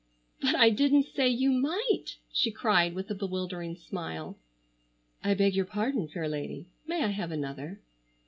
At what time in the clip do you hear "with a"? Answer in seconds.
2.95-3.13